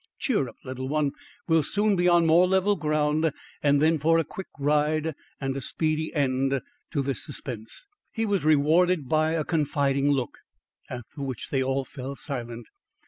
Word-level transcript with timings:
Cheer 0.17 0.49
up, 0.49 0.55
little 0.65 0.87
one, 0.89 1.11
we'll 1.47 1.61
soon 1.61 1.95
be 1.95 2.07
on 2.07 2.25
more 2.25 2.47
level 2.47 2.75
ground 2.75 3.31
and 3.61 3.79
then 3.79 3.99
for 3.99 4.17
a 4.17 4.23
quick 4.23 4.47
ride 4.57 5.13
and 5.39 5.55
a 5.55 5.61
speedy 5.61 6.11
end 6.15 6.59
to 6.89 7.03
this 7.03 7.23
suspense." 7.23 7.87
He 8.11 8.25
was 8.25 8.43
rewarded 8.43 9.07
by 9.07 9.33
a 9.33 9.45
confiding 9.45 10.09
look, 10.09 10.39
after 10.89 11.21
which 11.21 11.49
they 11.51 11.61
all 11.61 11.85
fell 11.85 12.15
silent. 12.15 12.65